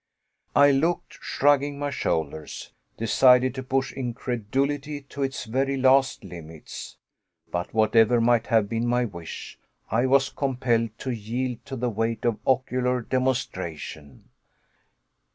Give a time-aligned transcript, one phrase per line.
[0.55, 6.97] I looked, shrugging my shoulders, decided to push incredulity to its very last limits.
[7.51, 9.59] But whatever might have been my wish,
[9.91, 14.29] I was compelled to yield to the weight of ocular demonstration.